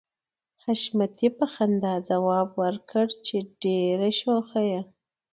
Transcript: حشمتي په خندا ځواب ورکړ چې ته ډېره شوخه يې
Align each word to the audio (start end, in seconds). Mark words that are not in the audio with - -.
حشمتي 0.63 1.27
په 1.37 1.45
خندا 1.53 1.93
ځواب 2.09 2.49
ورکړ 2.61 3.05
چې 3.25 3.37
ته 3.47 3.51
ډېره 3.61 4.07
شوخه 4.19 4.61
يې 4.71 4.81